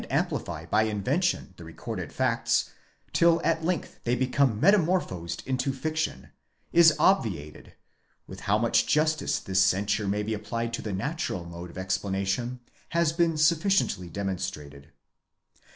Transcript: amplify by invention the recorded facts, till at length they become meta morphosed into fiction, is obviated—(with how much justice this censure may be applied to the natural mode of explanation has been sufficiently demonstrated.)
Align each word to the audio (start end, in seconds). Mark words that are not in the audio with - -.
amplify 0.09 0.65
by 0.65 0.81
invention 0.81 1.53
the 1.57 1.63
recorded 1.63 2.11
facts, 2.11 2.71
till 3.13 3.39
at 3.43 3.63
length 3.63 3.99
they 4.03 4.15
become 4.15 4.59
meta 4.59 4.79
morphosed 4.79 5.45
into 5.45 5.71
fiction, 5.71 6.29
is 6.73 6.95
obviated—(with 6.97 8.39
how 8.39 8.57
much 8.57 8.87
justice 8.87 9.37
this 9.37 9.61
censure 9.61 10.07
may 10.07 10.23
be 10.23 10.33
applied 10.33 10.73
to 10.73 10.81
the 10.81 10.91
natural 10.91 11.45
mode 11.45 11.69
of 11.69 11.77
explanation 11.77 12.59
has 12.89 13.13
been 13.13 13.37
sufficiently 13.37 14.09
demonstrated.) 14.09 14.89